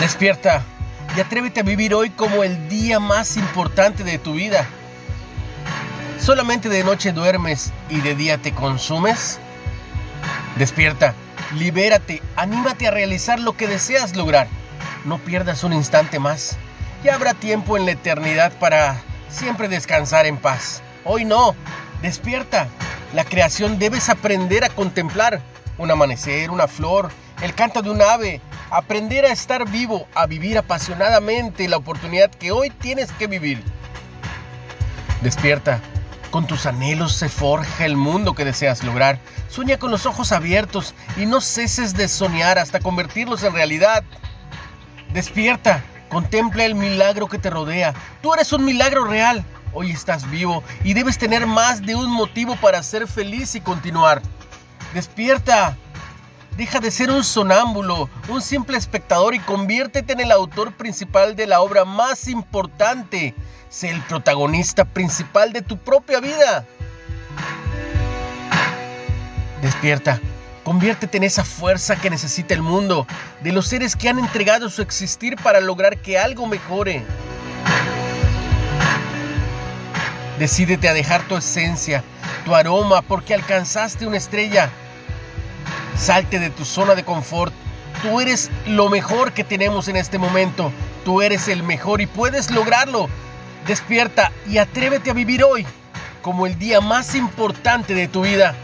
Despierta 0.00 0.62
y 1.16 1.20
atrévete 1.20 1.60
a 1.60 1.62
vivir 1.62 1.94
hoy 1.94 2.10
como 2.10 2.42
el 2.42 2.68
día 2.68 2.98
más 2.98 3.36
importante 3.36 4.02
de 4.02 4.18
tu 4.18 4.34
vida. 4.34 4.66
¿Solamente 6.18 6.68
de 6.68 6.82
noche 6.82 7.12
duermes 7.12 7.72
y 7.88 8.00
de 8.00 8.16
día 8.16 8.38
te 8.38 8.52
consumes? 8.52 9.38
Despierta, 10.56 11.14
libérate, 11.56 12.22
anímate 12.34 12.88
a 12.88 12.90
realizar 12.90 13.38
lo 13.38 13.56
que 13.56 13.68
deseas 13.68 14.16
lograr. 14.16 14.48
No 15.04 15.18
pierdas 15.18 15.62
un 15.62 15.72
instante 15.72 16.18
más. 16.18 16.56
Ya 17.04 17.14
habrá 17.14 17.34
tiempo 17.34 17.76
en 17.76 17.86
la 17.86 17.92
eternidad 17.92 18.52
para 18.58 18.96
siempre 19.28 19.68
descansar 19.68 20.26
en 20.26 20.38
paz. 20.38 20.82
Hoy 21.04 21.24
no, 21.24 21.54
despierta. 22.02 22.66
La 23.12 23.24
creación 23.24 23.78
debes 23.78 24.08
aprender 24.08 24.64
a 24.64 24.70
contemplar 24.70 25.40
un 25.78 25.90
amanecer, 25.90 26.50
una 26.50 26.66
flor, 26.66 27.10
el 27.42 27.54
canto 27.54 27.82
de 27.82 27.90
un 27.90 28.02
ave, 28.02 28.40
aprender 28.70 29.24
a 29.24 29.32
estar 29.32 29.68
vivo, 29.70 30.06
a 30.14 30.26
vivir 30.26 30.58
apasionadamente 30.58 31.68
la 31.68 31.76
oportunidad 31.76 32.30
que 32.30 32.52
hoy 32.52 32.70
tienes 32.70 33.12
que 33.12 33.26
vivir. 33.26 33.62
Despierta, 35.22 35.80
con 36.30 36.46
tus 36.46 36.66
anhelos 36.66 37.12
se 37.12 37.28
forja 37.28 37.86
el 37.86 37.96
mundo 37.96 38.34
que 38.34 38.44
deseas 38.44 38.82
lograr. 38.82 39.20
Sueña 39.48 39.78
con 39.78 39.92
los 39.92 40.04
ojos 40.04 40.32
abiertos 40.32 40.94
y 41.16 41.26
no 41.26 41.40
ceses 41.40 41.94
de 41.94 42.08
soñar 42.08 42.58
hasta 42.58 42.80
convertirlos 42.80 43.44
en 43.44 43.52
realidad. 43.52 44.02
Despierta, 45.12 45.84
contempla 46.08 46.64
el 46.64 46.74
milagro 46.74 47.28
que 47.28 47.38
te 47.38 47.50
rodea. 47.50 47.94
Tú 48.20 48.34
eres 48.34 48.52
un 48.52 48.64
milagro 48.64 49.04
real. 49.04 49.44
Hoy 49.72 49.92
estás 49.92 50.28
vivo 50.30 50.64
y 50.82 50.94
debes 50.94 51.18
tener 51.18 51.46
más 51.46 51.82
de 51.82 51.94
un 51.94 52.10
motivo 52.10 52.56
para 52.56 52.82
ser 52.82 53.06
feliz 53.06 53.54
y 53.54 53.60
continuar. 53.60 54.20
Despierta, 54.92 55.76
Deja 56.56 56.78
de 56.78 56.92
ser 56.92 57.10
un 57.10 57.24
sonámbulo, 57.24 58.08
un 58.28 58.40
simple 58.40 58.76
espectador 58.78 59.34
y 59.34 59.40
conviértete 59.40 60.12
en 60.12 60.20
el 60.20 60.30
autor 60.30 60.72
principal 60.72 61.34
de 61.34 61.48
la 61.48 61.60
obra 61.60 61.84
más 61.84 62.28
importante. 62.28 63.34
Sé 63.68 63.90
el 63.90 64.00
protagonista 64.02 64.84
principal 64.84 65.52
de 65.52 65.62
tu 65.62 65.78
propia 65.78 66.20
vida. 66.20 66.64
Despierta, 69.62 70.20
conviértete 70.62 71.16
en 71.16 71.24
esa 71.24 71.44
fuerza 71.44 71.96
que 71.96 72.08
necesita 72.08 72.54
el 72.54 72.62
mundo, 72.62 73.04
de 73.42 73.50
los 73.50 73.66
seres 73.66 73.96
que 73.96 74.08
han 74.08 74.20
entregado 74.20 74.70
su 74.70 74.80
existir 74.80 75.34
para 75.36 75.60
lograr 75.60 75.98
que 75.98 76.18
algo 76.18 76.46
mejore. 76.46 77.02
Decídete 80.38 80.88
a 80.88 80.94
dejar 80.94 81.26
tu 81.26 81.36
esencia, 81.36 82.04
tu 82.44 82.54
aroma, 82.54 83.02
porque 83.02 83.34
alcanzaste 83.34 84.06
una 84.06 84.18
estrella 84.18 84.70
Salte 85.96 86.38
de 86.38 86.50
tu 86.50 86.64
zona 86.64 86.94
de 86.94 87.04
confort. 87.04 87.52
Tú 88.02 88.20
eres 88.20 88.50
lo 88.66 88.88
mejor 88.88 89.32
que 89.32 89.44
tenemos 89.44 89.88
en 89.88 89.96
este 89.96 90.18
momento. 90.18 90.72
Tú 91.04 91.22
eres 91.22 91.48
el 91.48 91.62
mejor 91.62 92.00
y 92.00 92.06
puedes 92.06 92.50
lograrlo. 92.50 93.08
Despierta 93.66 94.32
y 94.46 94.58
atrévete 94.58 95.10
a 95.10 95.14
vivir 95.14 95.42
hoy 95.44 95.66
como 96.22 96.46
el 96.46 96.58
día 96.58 96.80
más 96.80 97.14
importante 97.14 97.94
de 97.94 98.08
tu 98.08 98.22
vida. 98.22 98.54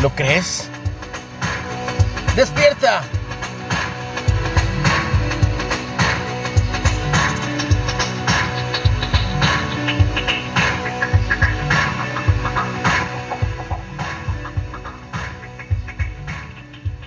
¿Lo 0.00 0.08
crees? 0.14 0.68
Despierta 2.34 3.02